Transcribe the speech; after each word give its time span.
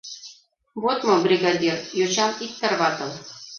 —Вот 0.81 0.99
мо, 1.07 1.15
бригадир, 1.25 1.77
йочам 1.99 2.31
ит 2.43 2.51
тарватыл. 2.59 3.11